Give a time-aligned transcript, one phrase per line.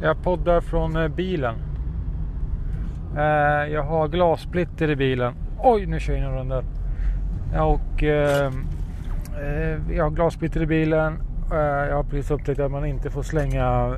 [0.00, 1.54] Jag poddar från eh, bilen.
[3.16, 5.34] Eh, jag har glassplitter i bilen.
[5.58, 6.62] Oj, nu kör jag in en runda.
[7.64, 8.66] Och ehm,
[9.40, 11.18] eh, jag har glassplitter i bilen.
[11.50, 13.96] Jag har precis upptäckt att man inte får slänga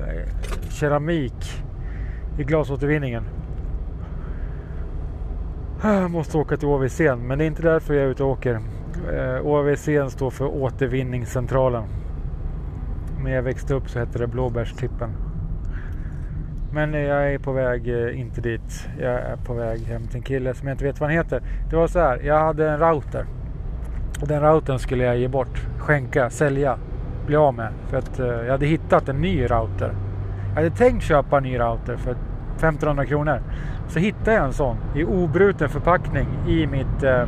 [0.69, 1.63] keramik
[2.39, 3.23] i glasåtervinningen.
[5.83, 8.59] Jag måste åka till OVC men det är inte därför jag är ute och åker.
[9.43, 11.83] OVC står för Återvinningscentralen.
[13.23, 15.30] När jag växte upp så hette det Blåbärstippen.
[16.73, 18.89] Men jag är på väg, eh, inte dit.
[18.99, 21.41] Jag är på väg hem till en kille som jag inte vet vad han heter.
[21.69, 23.25] Det var så här, jag hade en router.
[24.21, 26.77] Och den routern skulle jag ge bort, skänka, sälja,
[27.25, 27.73] bli av med.
[27.87, 29.95] För att eh, jag hade hittat en ny router.
[30.49, 32.11] Jag hade tänkt köpa en ny router för
[32.55, 33.41] 1500 kronor.
[33.87, 37.23] Så hittade jag en sån i obruten förpackning i mitt eh,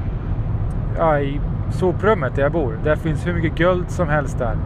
[0.98, 1.42] ja, i
[1.72, 2.80] soprummet där jag bor.
[2.84, 4.58] Där finns hur mycket guld som helst där.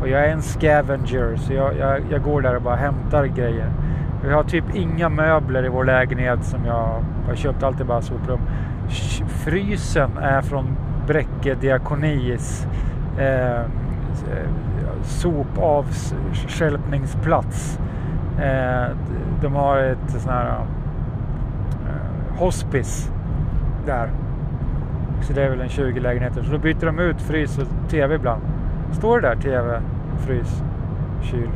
[0.00, 3.72] Och jag är en scavenger så jag, jag, jag går där och bara hämtar grejer.
[4.24, 7.62] Vi har typ inga möbler i vår lägenhet som jag har köpt.
[7.62, 8.40] Allt är bara soprum.
[9.28, 10.76] Frysen är från
[11.06, 12.66] Bräcke diakonis
[13.18, 13.62] eh,
[15.02, 17.80] sopavstjälpningsplats.
[18.40, 18.86] Eh,
[19.42, 20.54] de har ett sån här eh,
[22.38, 23.12] hospice
[23.86, 24.10] där.
[25.22, 26.42] Så det är väl en 20 lägenheter.
[26.42, 28.42] Så då byter de ut frys och tv ibland.
[28.92, 29.82] Står det där tv,
[30.18, 30.62] frys,
[31.22, 31.50] kyl.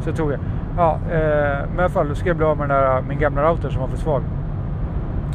[0.00, 0.40] Så tog jag.
[0.80, 3.02] Ja, eh, men i alla fall då ska jag bli av med den där, eh,
[3.08, 4.22] min gamla router som var för svag.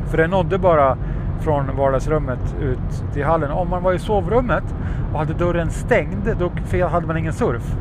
[0.07, 0.97] För den nådde bara
[1.39, 3.51] från vardagsrummet ut till hallen.
[3.51, 4.63] Om man var i sovrummet
[5.13, 6.51] och hade dörren stängd, då
[6.88, 7.75] hade man ingen surf.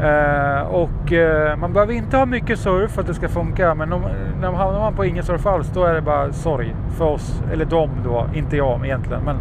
[0.00, 3.74] Eh, och eh, man behöver inte ha mycket surf för att det ska funka.
[3.74, 4.02] Men om,
[4.40, 7.42] när man hamnar man på ingen surf alls, då är det bara sorg för oss.
[7.52, 9.22] Eller dem då, inte jag egentligen.
[9.24, 9.36] Men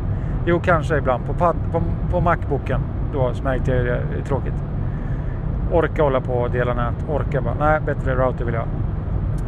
[0.46, 1.26] jo, kanske ibland.
[1.26, 2.82] På, pad, på, på Macbooken
[3.14, 4.64] då så märkte jag det är tråkigt
[5.72, 7.10] orka hålla på och dela nät.
[7.10, 8.68] Orka bara, nej bättre router vill jag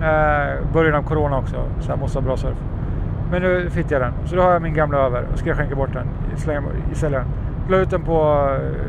[0.02, 2.58] eh, Början av Corona också, så jag måste ha bra surf.
[3.32, 4.14] Men nu fick jag den.
[4.26, 6.08] Så då har jag min gamla över och ska jag skänka bort den
[6.38, 7.26] slänga, i säljaren.
[7.70, 8.86] La ut den på eh,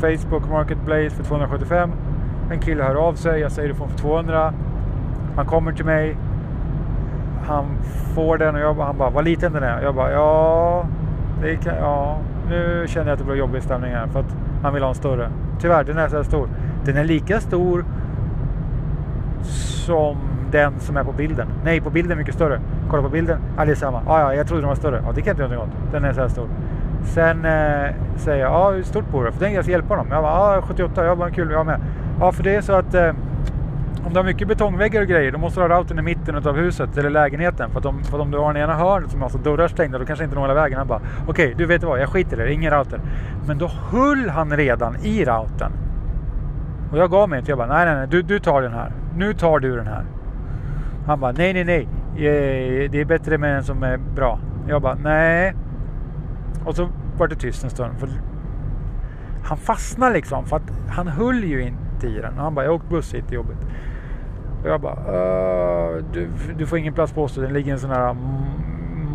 [0.00, 1.92] Facebook Marketplace för 275.
[2.50, 4.52] En kille hör av sig, jag säger du får den för 200.
[5.36, 6.16] Han kommer till mig.
[7.46, 7.64] Han
[8.14, 9.82] får den och jag, han bara, vad liten den är.
[9.82, 10.86] Jag bara, ja,
[11.42, 12.18] det kan, ja.
[12.48, 14.94] Nu känner jag att det blir jobbig stämning här för att han vill ha en
[14.94, 15.30] större.
[15.60, 16.48] Tyvärr, den är så här stor.
[16.84, 17.84] Den är lika stor
[19.86, 20.16] som
[20.50, 21.48] den som är på bilden.
[21.64, 22.60] Nej, på bilden är mycket större.
[22.90, 23.38] Kolla på bilden.
[23.56, 24.02] Ja, det är samma.
[24.06, 25.02] Ja, ja, jag trodde den var större.
[25.06, 25.92] Ja, det kan jag inte göra någonting åt.
[25.92, 26.48] Den är så här stor.
[27.04, 29.32] Sen eh, säger jag, ja hur stort bor du?
[29.32, 30.06] För tänkte jag ska hjälpa honom.
[30.10, 31.04] Jag bara, ja 78.
[31.04, 31.80] Jag bara, kul, jag med.
[32.20, 33.12] Ja, för det är så att eh,
[34.06, 36.56] om du har mycket betongväggar och grejer, då måste du ha routern i mitten av
[36.56, 37.70] huset eller lägenheten.
[37.70, 39.68] För att om, för att om du har den ena hörnet som har alltså dörrar
[39.68, 40.78] stängda, då kanske inte når hela vägen.
[40.78, 43.00] Han bara, okej, okay, du vet vad, jag skiter i det, ingen router.
[43.46, 45.72] Men då höll han redan i routern.
[46.92, 47.50] Och jag gav mig inte.
[47.50, 48.92] Jag bara, nej, nej, nej, du, du tar den här.
[49.16, 50.04] Nu tar du den här.
[51.06, 51.88] Han bara, nej, nej, nej.
[52.16, 54.38] Eh, det är bättre med en som är bra.
[54.68, 55.54] Jag bara, nej.
[56.64, 56.88] Och så
[57.18, 57.98] var det tyst en stund.
[57.98, 58.08] För
[59.44, 60.46] han fastnade liksom.
[60.46, 62.38] För att han höll ju inte i den.
[62.38, 63.56] Och han bara, jag har åkt buss hit till jobbet.
[64.66, 67.40] Och jag bara, uh, du, du, får ingen plastpåse.
[67.40, 68.16] Den ligger i en sån här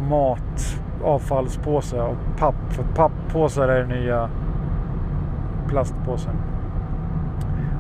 [0.10, 2.56] matavfallspåse och papp.
[2.70, 4.30] För papppåsar är den nya
[5.68, 6.34] plastpåsen.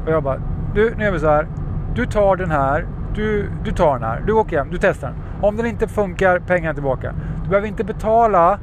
[0.06, 0.42] Och jag bara,
[0.74, 1.48] du nu gör vi så här.
[1.96, 5.18] Du tar den här, du, du tar den här, du åker hem, du testar den.
[5.42, 7.14] Om den inte funkar, pengarna tillbaka.
[7.44, 8.60] Du behöver inte betala,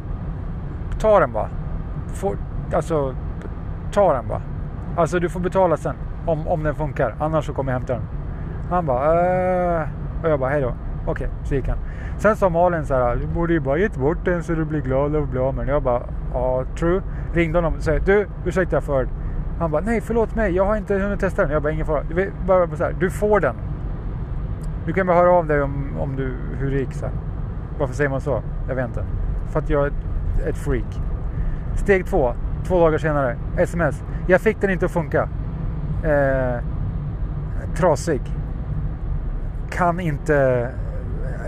[0.98, 1.48] ta den bara.
[2.06, 2.36] Får,
[2.74, 3.14] alltså,
[3.92, 4.42] ta den bara.
[4.96, 5.96] Alltså du får betala sen
[6.26, 8.17] om, om den funkar, annars så kommer jag hämta den.
[8.70, 9.88] Han bara, äh.
[10.22, 10.74] och jag bara, hejdå.
[11.06, 11.78] Okej, okay, så gick han.
[12.18, 14.80] Sen sa Malin så här, du borde ju bara gett bort den så du blir
[14.80, 15.74] glad och blir av med den.
[15.74, 16.02] Jag bara,
[16.34, 17.02] ja, true.
[17.32, 19.08] Ringde honom och sa, du, ursäkta för
[19.58, 21.50] han bara, nej förlåt mig, jag har inte hunnit testa den.
[21.50, 22.02] Jag bara, ingen fara.
[22.02, 23.56] Du, bara så här, du får den.
[24.86, 26.92] Du kan bara höra av dig om, om du, hur det gick.
[26.94, 27.14] Så här.
[27.78, 28.42] Varför säger man så?
[28.68, 29.04] Jag vet inte.
[29.46, 31.00] För att jag är ett, ett freak.
[31.74, 32.34] Steg två,
[32.64, 34.04] två dagar senare, sms.
[34.26, 35.28] Jag fick den inte att funka.
[36.04, 36.60] Eh,
[37.74, 38.20] trasig.
[39.78, 40.68] Kan inte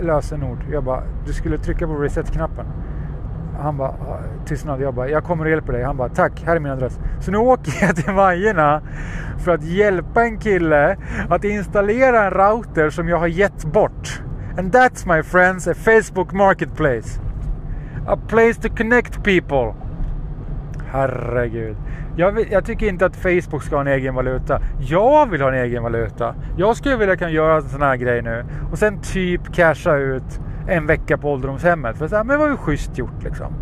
[0.01, 0.57] lösenord.
[0.71, 2.65] Jag bara, du skulle trycka på reset-knappen.
[3.59, 3.93] Han bara,
[4.45, 4.81] tystnad.
[4.81, 5.83] Jag bara, jag kommer och hjälper dig.
[5.83, 6.99] Han bara, tack, här är min adress.
[7.19, 8.81] Så nu åker jag till Majerna
[9.37, 10.97] för att hjälpa en kille
[11.29, 14.21] att installera en router som jag har gett bort.
[14.57, 17.21] And that's my friends a Facebook Marketplace.
[18.07, 19.73] A place to connect people.
[20.91, 21.75] Herregud.
[22.15, 24.61] Jag, vill, jag, tycker inte att Facebook ska ha en egen valuta.
[24.79, 26.35] Jag vill ha en egen valuta.
[26.57, 30.39] Jag skulle vilja kunna göra en sån här grej nu och sen typ casha ut
[30.67, 31.97] en vecka på ålderdomshemmet.
[31.97, 33.53] För så här, men det var ju schysst gjort liksom.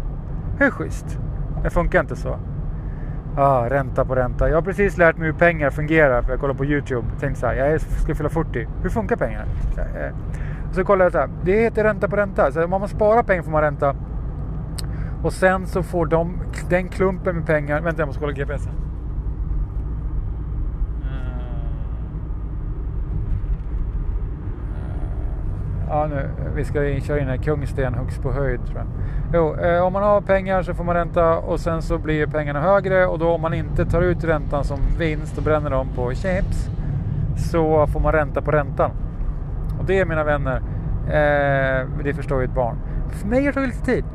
[0.60, 1.20] Hur schysst?
[1.64, 2.40] Det funkar inte så.
[3.38, 4.50] Ah, ränta på ränta.
[4.50, 7.08] Jag har precis lärt mig hur pengar fungerar för jag kollar på YouTube.
[7.20, 8.68] Tänkte så här, jag ska fylla 40.
[8.82, 9.46] Hur funkar pengar?
[9.76, 10.14] Så, eh.
[10.72, 12.52] så kollade jag så här, det heter ränta på ränta.
[12.52, 13.96] Så om man sparar pengar får man ränta.
[15.24, 16.38] Och sen så får de,
[16.70, 18.74] den klumpen med pengar, vänta jag måste kolla GPSen.
[25.90, 27.38] Ja, nu, vi ska köra in här.
[27.38, 28.88] Kungsten huggs på höjd tror jag.
[29.34, 32.62] Jo, eh, om man har pengar så får man ränta och sen så blir pengarna
[32.62, 36.14] högre och då om man inte tar ut räntan som vinst och bränner dem på
[36.14, 36.70] chips
[37.36, 38.92] så får man ränta på räntan.
[39.80, 40.62] Och det mina vänner,
[41.08, 42.78] eh, det förstår ju ett barn.
[43.10, 44.06] För mig har det tagit lite tid.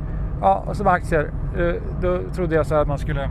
[0.41, 3.31] Ja, och så som aktier, eh, då trodde jag så att man skulle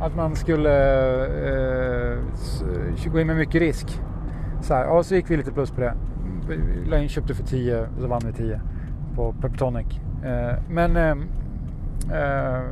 [0.00, 0.76] att man skulle
[1.26, 2.18] eh,
[3.04, 4.00] eh, gå in med mycket risk.
[4.60, 5.94] Så här, ja, så gick vi lite plus på det.
[6.86, 8.60] La in, köpte för 10 och så vann vi 10
[9.14, 10.00] på Peptonic.
[10.24, 11.10] Eh, men, eh,
[12.20, 12.62] eh,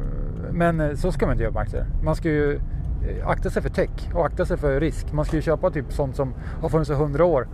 [0.52, 1.86] men eh, så ska man inte göra på aktier.
[2.04, 2.60] Man ska ju
[3.08, 5.12] Eh, akta sig för tech och akta sig för risk.
[5.12, 7.48] Man ska ju köpa typ sånt som har funnits i 100 år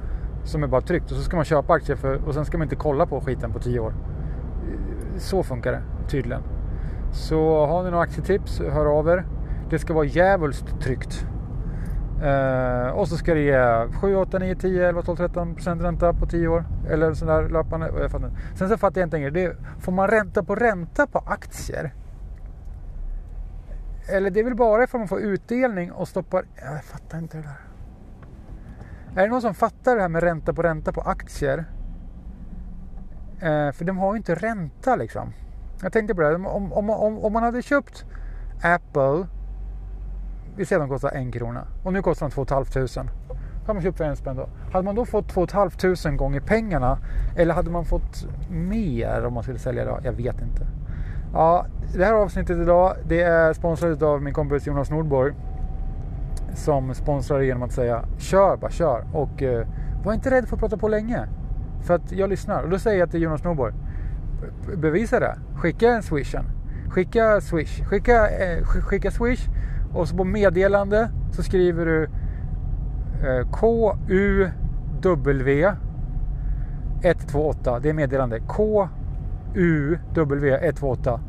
[0.44, 2.64] som är bara tryggt och så ska man köpa aktier för, och sen ska man
[2.64, 3.94] inte kolla på skiten på 10 år.
[3.94, 6.42] Eh, så funkar det tydligen.
[7.12, 9.24] Så har ni några aktietips, hör av er.
[9.70, 11.26] Det ska vara djävulskt tryggt.
[12.22, 16.12] Eh, och så ska det ge 7, 8, 9, 10, 11, 12, 13 procent ränta
[16.12, 16.64] på 10 år.
[16.90, 17.92] Eller sån där löpande.
[18.00, 18.30] Jag fattar.
[18.54, 19.30] Sen så fattar jag inte längre.
[19.30, 21.94] Det, får man ränta på ränta på aktier?
[24.10, 26.44] Eller det är väl bara ifall man får utdelning och stoppar...
[26.56, 27.60] Jag fattar inte det där.
[29.16, 31.64] Är det någon som fattar det här med ränta på ränta på aktier?
[33.40, 35.32] Eh, för de har ju inte ränta liksom.
[35.82, 36.34] Jag tänkte på det.
[36.34, 38.04] Om, om, om, om man hade köpt
[38.62, 39.26] Apple
[40.56, 43.12] vi säger att de kostar en krona och nu kostar de 2 500.
[43.66, 44.48] Har man köpt för en spänn då?
[44.72, 46.98] Hade man då fått 2 500 gånger pengarna
[47.36, 50.00] eller hade man fått mer om man skulle sälja idag?
[50.04, 50.66] Jag vet inte.
[51.32, 55.34] Ja, det här avsnittet idag det är sponsrat av min kompis Jonas Nordborg
[56.54, 59.66] som sponsrar genom att säga kör bara kör och eh,
[60.04, 61.28] var inte rädd för att prata på länge
[61.82, 63.74] för att jag lyssnar och då säger jag till Jonas Nordborg
[64.76, 65.38] bevisa det.
[65.54, 66.44] Skicka en swishen.
[66.88, 67.84] Skicka swish.
[67.84, 69.48] Skicka, eh, skicka swish
[69.94, 72.08] och så på meddelande så skriver du
[73.28, 74.50] eh, KUW
[77.02, 77.80] 128.
[77.80, 78.40] Det är meddelande.
[78.40, 78.99] KUW
[79.54, 81.20] UW 128.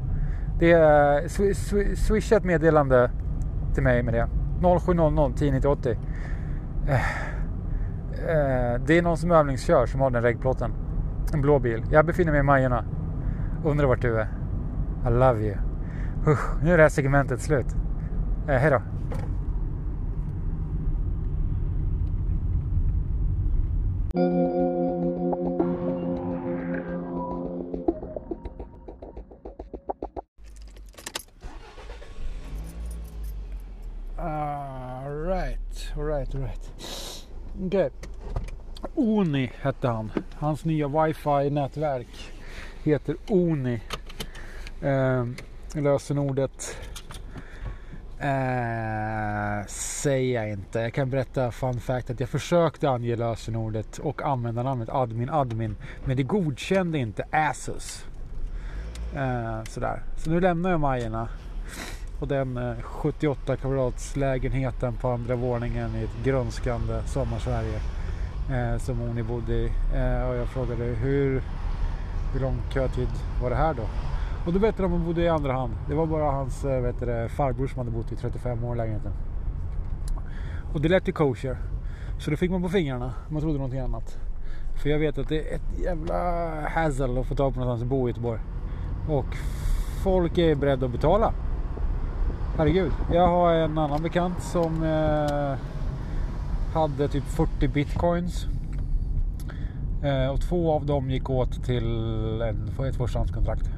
[0.60, 1.28] Det är
[1.96, 3.12] swisha ett meddelande
[3.74, 4.28] till mig med det.
[4.80, 5.98] 0700 10980.
[6.88, 6.96] Eh,
[8.30, 10.74] eh, det är någon som övningskör som har den regplåten.
[11.34, 11.84] En blå bil.
[11.92, 12.86] Jag befinner mig i Majorna.
[13.66, 14.28] Undrar vart du är.
[15.08, 15.56] I love you.
[16.28, 17.76] Uh, nu är det här segmentet slut.
[18.48, 18.82] Eh, hej då.
[24.14, 24.71] Alright,
[36.34, 37.28] right, right.
[37.66, 37.86] Okej.
[37.86, 37.90] Okay.
[38.96, 40.12] Oni hette han.
[40.40, 42.32] Hans nya wifi-nätverk
[42.84, 43.82] heter Oni.
[44.82, 45.36] Ehm,
[45.76, 46.78] eh, lösenordet
[48.22, 50.80] Eh, säger jag inte.
[50.80, 55.76] Jag kan berätta fun fact att jag försökte ange lösenordet och användarnamnet admin admin.
[56.06, 58.06] Men det godkände inte Asus.
[59.16, 60.04] Eh, sådär.
[60.18, 61.30] Så nu lämnar jag Majerna.
[62.22, 67.80] Och den eh, 78 kvadrats lägenheten på andra våningen i ett grönskande sommarsverige.
[68.52, 69.66] Eh, som hon bodde i.
[69.94, 71.42] Eh, och jag frågade hur,
[72.34, 73.08] hur lång kötid
[73.42, 73.84] var det här då?
[74.46, 75.74] Och då berättade de att hon bodde i andra hand.
[75.88, 78.78] Det var bara hans eh, vet du, farbror som hade bott i 35 år i
[78.78, 79.12] lägenheten.
[80.74, 81.58] Och det lät ju kosher.
[82.20, 83.14] Så då fick man på fingrarna.
[83.30, 84.18] Man trodde någonting annat.
[84.82, 87.90] För jag vet att det är ett jävla hassle att få tag på någonstans att
[87.90, 88.40] bo i Göteborg.
[89.10, 89.38] Och
[90.04, 91.34] folk är beredda att betala.
[92.58, 92.92] Herregud.
[93.14, 95.58] Jag har en annan bekant som eh,
[96.74, 98.48] hade typ 40 bitcoins.
[100.04, 101.86] Eh, och två av dem gick åt till
[102.42, 103.70] en, ett förstahandskontrakt.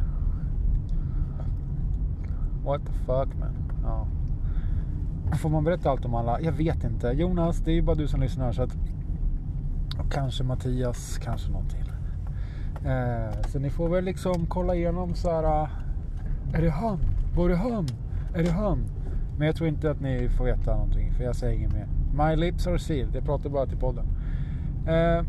[2.66, 3.54] What the fuck man.
[3.84, 4.08] Ja.
[5.38, 6.42] Får man berätta allt om alla?
[6.42, 7.08] Jag vet inte.
[7.08, 8.76] Jonas, det är ju bara du som lyssnar så att...
[10.12, 11.92] Kanske Mattias, kanske någon till.
[12.86, 15.44] Eh, så ni får väl liksom kolla igenom så här.
[15.44, 15.70] Eh,
[16.54, 17.00] är det han?
[17.36, 17.88] Var det han?
[18.34, 18.86] Är det han?
[19.38, 21.88] Men jag tror inte att ni får veta någonting för jag säger inget mer.
[22.14, 23.16] My lips are sealed.
[23.16, 24.06] Jag pratar bara till podden.
[24.88, 25.24] Eh,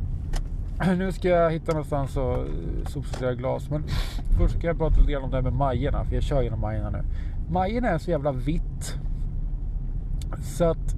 [0.97, 2.47] nu ska jag hitta någonstans och eh,
[2.87, 3.71] sopsortera glas.
[3.71, 3.85] Men
[4.39, 6.05] först ska jag prata lite grann om det här med Majerna.
[6.05, 7.03] För jag kör genom Majerna nu.
[7.51, 8.99] Majerna är så jävla vitt.
[10.43, 10.97] Så att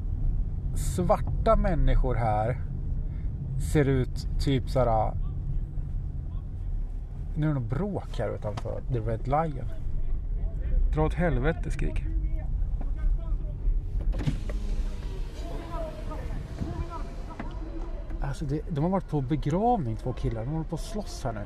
[0.75, 2.61] svarta människor här
[3.73, 4.87] ser ut typ såhär.
[4.87, 5.15] Ah,
[7.37, 9.67] nu är det något bråk här utanför The Red Lion.
[10.97, 12.07] Dra åt helvete skriker.
[18.21, 20.45] Alltså det, de har varit på begravning två killar.
[20.45, 21.45] De håller på att slåss här nu.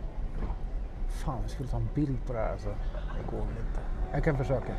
[1.08, 2.68] Fan, jag skulle ta en bild på det här alltså.
[2.68, 3.80] Det går väl inte.
[4.12, 4.72] Jag kan försöka.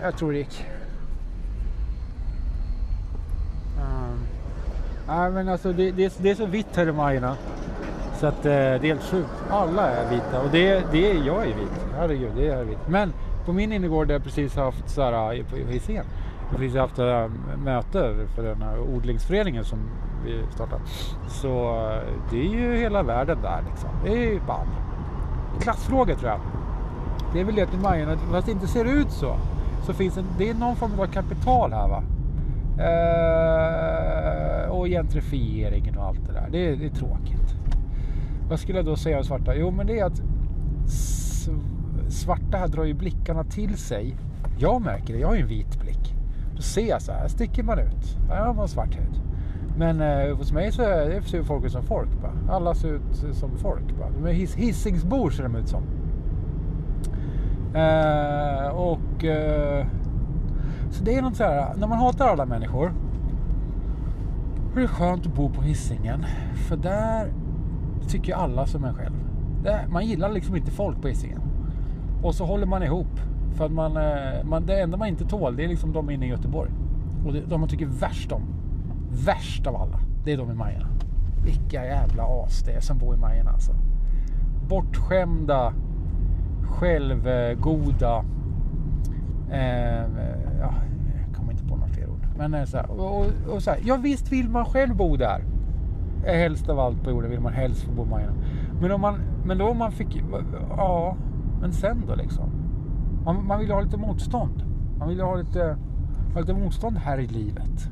[0.00, 0.66] Jag tror det gick.
[5.08, 7.36] Nej men alltså det, det, det är så vitt här i Majorna.
[8.20, 9.30] Så att eh, det är helt sjukt.
[9.50, 11.86] Alla är vita och det, det är jag är vit.
[11.96, 12.78] Herregud, det är jag vit.
[12.88, 13.12] Men
[13.46, 16.04] på min innergård där jag precis haft så här eh, på Hisingen.
[16.40, 17.28] Jag har precis haft eh,
[17.64, 19.78] möte för den här odlingsföreningen som
[20.24, 20.80] vi startat.
[21.28, 21.82] Så
[22.30, 23.90] det är ju hela världen där liksom.
[24.04, 24.70] Det är ju band.
[25.60, 26.40] Klassfråga tror jag.
[27.32, 29.36] Det är väl det till Majorna, fast det inte ser ut så.
[29.86, 32.02] Så finns en, det är någon form av kapital här va.
[32.78, 36.48] Eh, och gentrifieringen och allt det där.
[36.50, 37.54] Det, det är tråkigt.
[38.48, 39.54] Vad skulle jag då säga om svarta?
[39.54, 40.22] Jo, men det är att
[42.08, 44.16] svarta här drar ju blickarna till sig.
[44.58, 46.14] Jag märker det, jag har ju en vit blick.
[46.56, 48.18] Då ser jag så här, sticker man ut.
[48.28, 49.22] Jag har man svart hud.
[49.76, 52.08] Men eh, hos mig så är det, ser folk ut som folk.
[52.22, 52.54] Bara.
[52.56, 53.98] Alla ser ut som folk.
[53.98, 54.10] Bara.
[54.10, 55.82] De är his, hissingsbor ser de ut som.
[57.74, 59.86] Eh, och eh,
[60.90, 62.92] så det är något så här, när man hatar alla människor.
[64.74, 67.32] Hur är det skönt att bo på hissingen För där
[68.08, 69.14] tycker alla som en själv.
[69.88, 71.40] Man gillar liksom inte folk på Hisingen.
[72.22, 73.20] Och så håller man ihop.
[73.54, 76.26] För att man, eh, man, det enda man inte tål det är liksom de inne
[76.26, 76.70] i Göteborg.
[77.26, 78.42] Och det, de man tycker värst om.
[79.10, 80.00] Värst av alla.
[80.24, 80.86] Det är de i Majorna.
[81.44, 83.72] Vilka jävla as det är som bor i Majorna alltså.
[84.68, 85.72] Bortskämda.
[86.62, 88.24] Självgoda.
[89.50, 90.02] Eh,
[90.60, 90.74] ja,
[91.26, 92.26] jag kommer inte på några fler ord.
[92.36, 95.16] Men eh, så här, och, och, och så här, ja visst vill man själv bo
[95.16, 95.44] där.
[96.24, 98.34] Eh, helst av allt på jorden vill man helst få bo i Majorna.
[98.80, 100.22] Men, om man, men då om man fick,
[100.76, 101.16] ja,
[101.60, 102.50] men sen då liksom?
[103.24, 104.62] Man, man vill ha lite motstånd.
[104.98, 105.78] Man vill ha lite,
[106.34, 107.88] ha lite motstånd här i livet.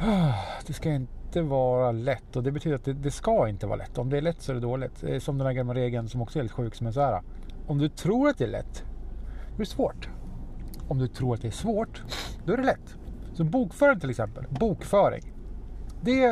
[0.66, 3.98] Det ska inte vara lätt och det betyder att det, det, ska inte vara lätt.
[3.98, 5.04] Om det är lätt så är det dåligt.
[5.04, 7.22] Eh, som den här gamla regeln som också är helt sjuk som är så här.
[7.66, 8.84] Om du tror att det är lätt,
[9.56, 10.08] då är det svårt.
[10.88, 12.02] Om du tror att det är svårt,
[12.44, 12.96] då är det lätt.
[13.32, 15.32] Så bokföring till exempel, bokföring.
[16.02, 16.24] Det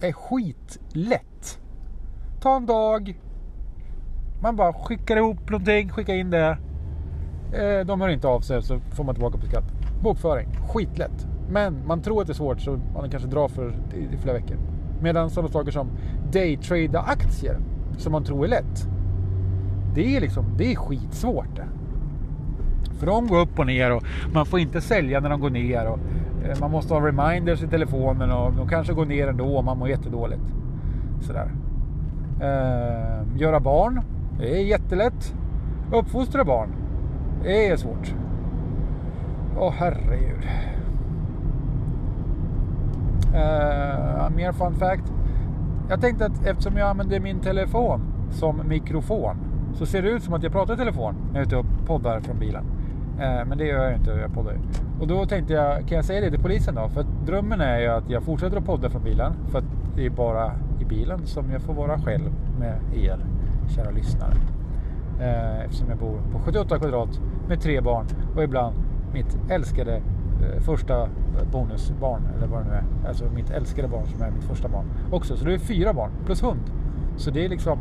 [0.00, 1.60] är skitlätt.
[2.40, 3.20] Ta en dag,
[4.42, 6.58] man bara skickar ihop någonting, skickar in det.
[7.52, 9.64] Eh, de hör inte av sig så får man tillbaka på skatt.
[10.02, 11.26] Bokföring, skitlätt.
[11.48, 14.56] Men man tror att det är svårt så man kanske drar för i, flera veckor.
[15.02, 15.90] Medan sådana saker som
[16.32, 17.58] daytrada aktier
[17.98, 18.88] som man tror är lätt.
[19.94, 21.68] Det är liksom, det är skitsvårt det.
[23.00, 24.02] För de går upp och ner och
[24.32, 25.86] man får inte sälja när de går ner.
[25.86, 25.98] Och
[26.44, 29.78] eh, man måste ha reminders i telefonen och de kanske går ner ändå om man
[29.78, 30.42] mår jättedåligt.
[31.20, 31.50] Sådär.
[32.40, 34.00] Eh, göra barn.
[34.38, 35.34] Det är jättelätt.
[35.92, 36.68] Uppfostra barn.
[37.42, 38.14] Det är svårt.
[39.58, 40.48] Åh herregud.
[43.34, 45.12] Uh, mer fun fact.
[45.88, 49.36] Jag tänkte att eftersom jag använder min telefon som mikrofon
[49.74, 51.86] så ser det ut som att jag pratar i telefon när jag är ute och
[51.86, 52.64] poddar från bilen.
[53.20, 54.58] Eh, men det gör jag inte, jag poddar
[55.00, 56.88] Och då tänkte jag, kan jag säga det till polisen då?
[56.88, 59.32] För drömmen är ju att jag fortsätter att podda från bilen.
[59.48, 59.64] För att
[59.96, 63.18] det är bara i bilen som jag får vara själv med er
[63.68, 64.34] kära lyssnare.
[65.20, 68.76] Eh, eftersom jag bor på 78 kvadrat med tre barn och ibland
[69.12, 71.08] mitt älskade eh, första
[71.52, 73.08] bonusbarn eller vad det nu är.
[73.08, 75.36] Alltså mitt älskade barn som är mitt första barn också.
[75.36, 76.60] Så det är fyra barn plus hund.
[77.16, 77.78] Så det är liksom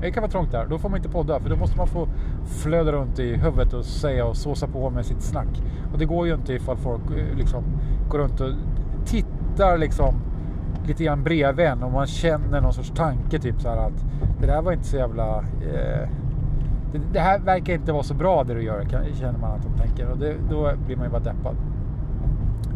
[0.00, 0.66] det kan vara trångt där.
[0.70, 2.08] Då får man inte podda för då måste man få
[2.44, 5.62] flöda runt i huvudet och säga och såsa på med sitt snack.
[5.92, 7.64] Och det går ju inte ifall folk eh, liksom
[8.08, 8.50] går runt och
[9.04, 10.14] tittar liksom
[10.86, 14.04] lite grann bredvid en och man känner någon sorts tanke typ så här att
[14.40, 15.38] det där var inte så jävla...
[15.38, 16.08] Eh,
[16.92, 19.82] det, det, här verkar inte vara så bra det du gör, känner man att de
[19.82, 20.10] tänker.
[20.10, 21.56] Och det, då blir man ju bara deppad.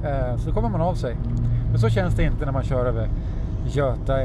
[0.05, 1.17] Eh, så kommer man av sig.
[1.71, 3.09] Men så känns det inte när man kör över
[3.67, 4.23] Göta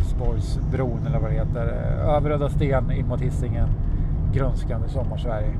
[0.00, 1.94] Älvsborgsbron eller vad det heter.
[2.00, 3.68] Eh, Över Röda Sten in mot Hisingen.
[4.32, 5.52] Grönskande sommarsverige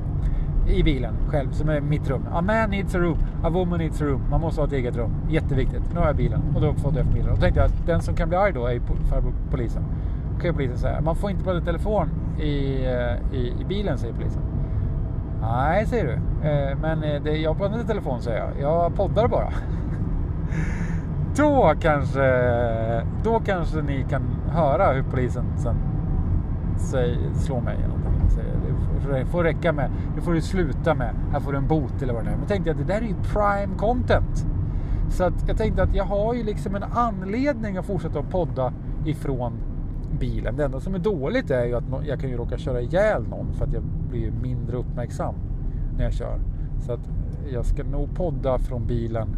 [0.69, 2.27] i bilen själv som är mitt rum.
[2.33, 4.23] A man needs a room, a woman needs a room.
[4.31, 5.11] Man måste ha ett eget rum.
[5.29, 5.83] Jätteviktigt.
[5.95, 7.29] Nu har jag bilen och då får jag för bilen.
[7.29, 8.81] Och då tänkte jag att den som kan bli arg då är
[9.11, 9.83] farbror polisen.
[10.35, 12.09] Då kan polisen säga, man får inte prata i telefon
[12.41, 14.43] i, eh, i, i bilen säger polisen.
[15.43, 16.49] Nej, säger du.
[16.49, 18.51] Eh, men det, jag pratar inte i telefon säger jag.
[18.61, 19.49] Jag poddar bara.
[21.37, 22.27] Då kanske,
[23.25, 25.77] då kanske ni kan höra hur polisen sen
[26.77, 28.31] säger, slår mig eller någonting.
[28.31, 31.15] Säger, Det får räcka med, det får du sluta med.
[31.33, 32.37] Här får du en bot eller vad det är.
[32.37, 34.47] Men tänkte jag att det där är ju prime content.
[35.11, 38.73] Så att jag tänkte att jag har ju liksom en anledning att fortsätta att podda
[39.05, 39.53] ifrån
[40.21, 40.57] bilen.
[40.57, 43.53] Det enda som är dåligt är ju att jag kan ju råka köra ihjäl någon
[43.53, 45.35] för att jag blir mindre uppmärksam
[45.97, 46.39] när jag kör.
[46.87, 47.01] Så att
[47.53, 49.29] jag ska nog podda från bilen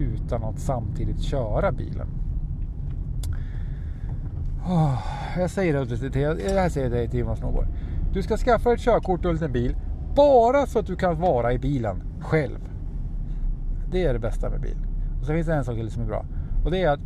[0.00, 2.08] utan att samtidigt köra bilen.
[4.66, 4.98] Oh,
[5.38, 6.22] jag säger det till,
[6.54, 7.68] jag säger det till Jonas Norborg.
[8.12, 9.76] Du ska skaffa ett körkort och en liten bil
[10.16, 12.58] bara så att du kan vara i bilen själv.
[13.90, 14.76] Det är det bästa med bil.
[15.20, 16.24] Och sen finns det en sak till som är bra.
[16.64, 17.00] Och det är att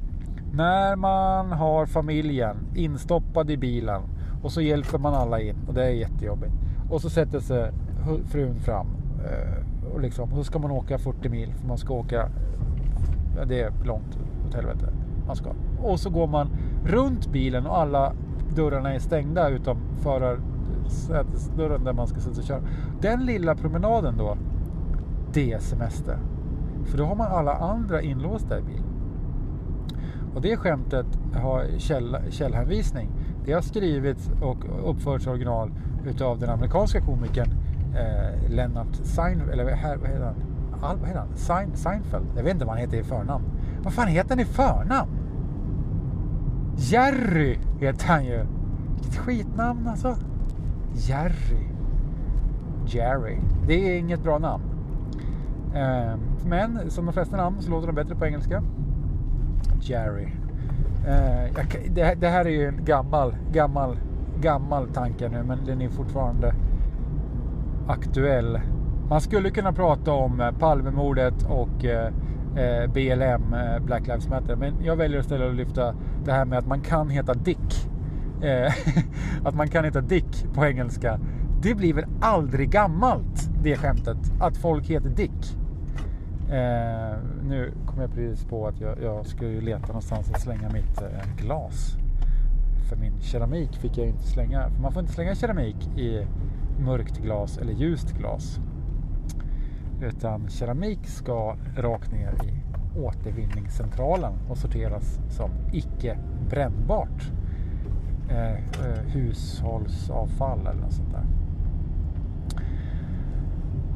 [0.52, 4.02] när man har familjen instoppad i bilen
[4.42, 6.52] och så hjälper man alla in och det är jättejobbigt.
[6.90, 7.72] Och så sätter sig
[8.24, 8.86] frun fram
[9.24, 12.28] eh, och, liksom, och så ska man åka 40 mil för man ska åka,
[13.46, 14.92] det är långt åt helvete.
[15.26, 15.50] Man ska.
[15.82, 16.48] Och så går man
[16.84, 18.12] runt bilen och alla
[18.54, 22.62] dörrarna är stängda utom förarsätesdörren där man ska sitta och köra.
[23.00, 24.36] Den lilla promenaden då,
[25.32, 26.18] det är semester.
[26.84, 28.84] För då har man alla andra inlåsta i bilen.
[30.34, 33.10] Och det skämtet har käll, källhänvisning.
[33.44, 35.70] Det har skrivits och uppförts original
[36.06, 37.48] utav den amerikanska komikern
[37.96, 40.53] eh, Lennart Seinfeld, eller vad heter han?
[40.82, 41.36] Al, vad heter han?
[41.36, 42.26] Sein, Seinfeld?
[42.36, 43.44] Jag vet inte vad han heter i förnamn.
[43.82, 45.10] Vad fan heter han i förnamn?
[46.76, 48.46] Jerry heter han ju.
[48.94, 50.16] Vilket skitnamn alltså.
[50.92, 51.66] Jerry.
[52.86, 53.38] Jerry.
[53.66, 54.64] Det är inget bra namn.
[55.74, 56.14] Eh,
[56.46, 58.62] men som de flesta namn så låter de bättre på engelska.
[59.80, 60.28] Jerry.
[61.06, 63.98] Eh, jag, det, det, här är ju en gammal, gammal,
[64.40, 66.54] gammal tanke nu men den är fortfarande
[67.88, 68.60] aktuell.
[69.08, 72.12] Man skulle kunna prata om eh, Palmemordet och eh,
[72.56, 73.56] eh, BLM,
[73.86, 74.56] Black Lives Matter.
[74.56, 75.94] Men jag väljer istället att lyfta
[76.24, 77.88] det här med att man kan heta Dick.
[79.44, 81.20] Att man kan heta Dick på engelska.
[81.62, 84.16] Det blir väl aldrig gammalt, det skämtet.
[84.40, 85.56] Att folk heter Dick.
[86.50, 91.02] Eh, nu kom jag precis på att jag, jag skulle leta någonstans att slänga mitt
[91.02, 91.96] eh, glas.
[92.88, 94.70] För min keramik fick jag inte slänga.
[94.70, 96.26] För man får inte slänga keramik i
[96.78, 98.60] mörkt glas eller ljust glas.
[100.02, 102.64] Utan keramik ska rakt ner i
[102.98, 106.18] återvinningscentralen och sorteras som icke
[106.50, 107.30] brännbart
[108.30, 111.26] eh, eh, hushållsavfall eller något sånt där.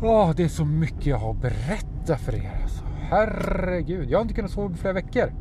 [0.02, 2.60] Åh, det är så mycket jag har att berätta för er.
[2.62, 2.84] Alltså.
[2.98, 5.32] Herregud, jag har inte kunnat sova på flera veckor.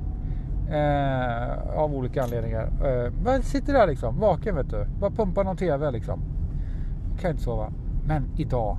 [0.70, 2.63] Eh, av olika anledningar.
[2.63, 4.86] Eh, men sitter där liksom, vaken vet du.
[5.00, 6.22] Bara pumpar någon TV liksom.
[7.20, 7.72] Kan inte sova.
[8.06, 8.78] Men idag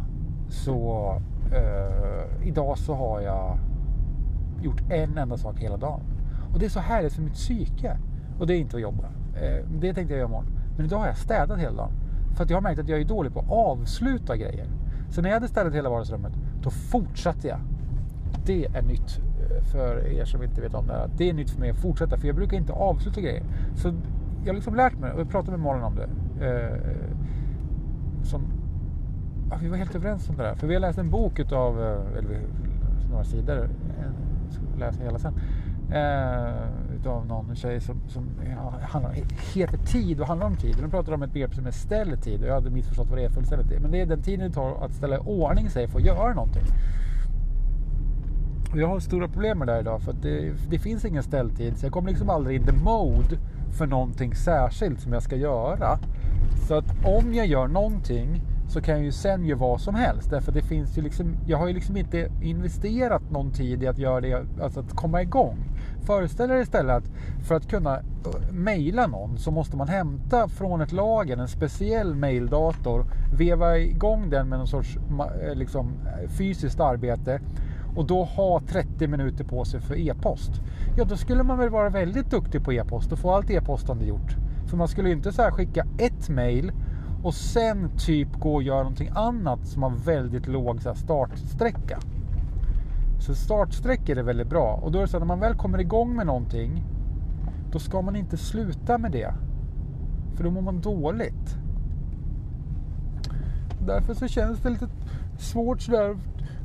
[0.48, 1.12] så...
[1.52, 3.58] Uh, idag så har jag
[4.62, 6.00] gjort en enda sak hela dagen.
[6.52, 7.96] Och det är så härligt för mitt psyke.
[8.38, 9.04] Och det är inte att jobba.
[9.04, 10.46] Uh, det tänkte jag göra imorgon.
[10.76, 11.92] Men idag har jag städat hela dagen.
[12.36, 14.66] För att jag har märkt att jag är dålig på att avsluta grejer.
[15.10, 16.32] Så när jag hade städat hela vardagsrummet,
[16.62, 17.58] då fortsatte jag.
[18.46, 21.10] Det är nytt eh, för er som inte vet om det här.
[21.16, 23.42] Det är nytt för mig att fortsätta, för jag brukar inte avsluta grejer.
[23.74, 23.88] Så
[24.40, 26.08] jag har liksom lärt mig, och jag pratade med Malin om det.
[26.46, 26.78] Eh,
[28.22, 28.42] som,
[29.50, 30.54] ja, vi var helt överens om det där.
[30.54, 32.40] För vi har läst en bok utav, eh, eller
[33.10, 35.34] några sidor, jag ska läsa hela sen.
[35.88, 39.12] Uh, utav någon tjej som, som ja, handlar,
[39.54, 40.76] heter tid och handlar om tid.
[40.80, 43.30] De pratar om ett begrepp som är ställtid och jag hade missförstått vad det är
[43.30, 43.82] fullständigt.
[43.82, 46.34] Men det är den tiden det tar att ställa i ordning sig för att göra
[46.34, 46.62] någonting.
[48.72, 51.22] Och jag har stora problem med det här idag för att det, det finns ingen
[51.22, 53.38] ställtid så jag kommer liksom aldrig in the mode
[53.78, 55.98] för någonting särskilt som jag ska göra.
[56.68, 60.30] Så att om jag gör någonting så kan jag ju sen göra vad som helst.
[60.30, 63.98] Därför det finns ju liksom, jag har ju liksom inte investerat någon tid i att
[63.98, 65.56] göra det, alltså att komma igång.
[66.02, 67.10] Föreställ er istället att
[67.46, 72.14] för att kunna eh, mejla någon så måste man hämta från ett lager en speciell
[72.14, 73.04] mejldator,
[73.38, 74.98] veva igång den med någon sorts
[75.42, 77.40] eh, liksom, eh, fysiskt arbete
[77.96, 80.52] och då ha 30 minuter på sig för e-post.
[80.96, 84.36] Ja, då skulle man väl vara väldigt duktig på e-post och få allt e-postande gjort.
[84.66, 86.72] För man skulle ju inte så skicka ett mejl
[87.22, 91.98] och sen typ gå och göra någonting annat som har väldigt låg så här, startsträcka.
[93.18, 95.80] Så startsträckor är väldigt bra och då är det så att när man väl kommer
[95.80, 96.84] igång med någonting
[97.72, 99.34] då ska man inte sluta med det.
[100.34, 101.56] För då mår man dåligt.
[103.86, 104.88] Därför så känns det lite
[105.38, 106.16] svårt sådär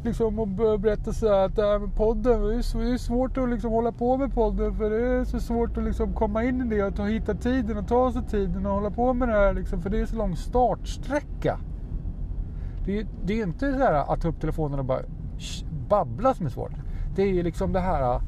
[0.03, 3.71] liksom att berätta så att äh, det här med podden, det är svårt att liksom
[3.71, 6.83] hålla på med podden för det är så svårt att liksom komma in i det
[6.83, 9.81] och ta, hitta tiden och ta sig tiden och hålla på med det här liksom,
[9.81, 11.59] för det är så lång startsträcka.
[12.85, 15.01] Det är, det är inte så här att ta upp telefonen och bara
[15.89, 16.71] babbla som är svårt.
[17.15, 18.21] Det är ju liksom det här äh,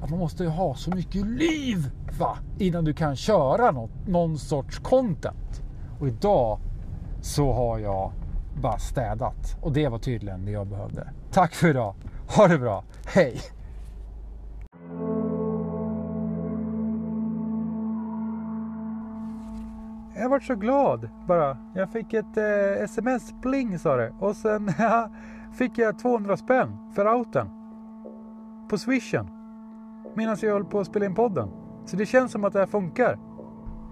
[0.00, 2.38] att man måste ha så mycket liv va?
[2.58, 5.62] innan du kan köra något, någon sorts content.
[6.00, 6.58] Och idag
[7.20, 8.12] så har jag
[8.58, 9.56] bara städat.
[9.62, 11.08] Och det var tydligen det jag behövde.
[11.32, 11.94] Tack för idag.
[12.36, 12.84] Ha det bra.
[13.06, 13.40] Hej!
[20.20, 21.56] Jag vart så glad bara.
[21.74, 24.14] Jag fick ett eh, sms, pling sa det.
[24.20, 24.72] Och sen
[25.58, 27.48] fick jag 200 spänn för outen.
[28.70, 29.26] På swishen.
[30.14, 31.48] Medan jag höll på att spela in podden.
[31.86, 33.18] Så det känns som att det här funkar.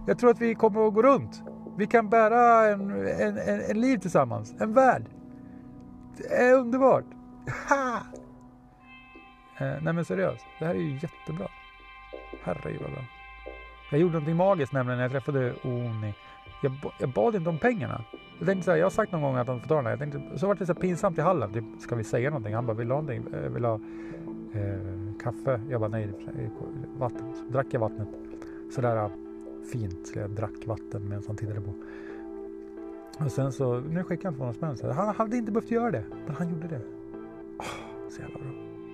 [0.07, 1.43] Jag tror att vi kommer att gå runt.
[1.77, 4.55] Vi kan bära en, en, en, en liv tillsammans.
[4.61, 5.05] En värld.
[6.17, 7.05] Det är underbart.
[7.69, 7.97] Ha!
[9.59, 10.45] Eh, nej men seriöst.
[10.59, 11.49] Det här är ju jättebra.
[12.43, 13.03] Herregud vad bra.
[13.91, 16.15] Jag gjorde någonting magiskt nämligen när jag träffade Oni.
[16.63, 18.05] Jag, jag bad inte om pengarna.
[18.39, 19.99] Jag tänkte så här, jag har sagt någon gång att han får ta den jag
[19.99, 21.53] tänkte, Så var det så pinsamt i hallen.
[21.53, 22.55] Typ, ska vi säga någonting?
[22.55, 23.35] Han bara, vill du ha någonting?
[23.35, 23.75] Eh, vill ha
[24.55, 25.61] eh, kaffe?
[25.71, 26.13] Jag bara, nej,
[26.99, 27.35] vatten.
[27.37, 28.09] Så drack jag vattnet.
[28.75, 28.97] Sådär
[29.67, 30.07] fint.
[30.07, 31.73] Så jag drack vatten medan han tittade på.
[33.25, 34.77] Och sen så, nu skickade han 200 spänn.
[34.77, 36.81] Så han hade inte behövt göra det, men han gjorde det.
[37.59, 38.51] Oh, så jävla bra.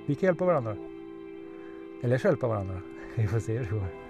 [0.06, 0.76] Vi kan hjälpa varandra.
[2.02, 2.80] Eller hjälpa varandra.
[3.14, 4.01] Vi får se hur det går.